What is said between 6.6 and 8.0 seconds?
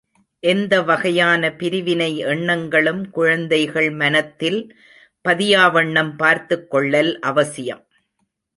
கொள்ளல் அவசியம்.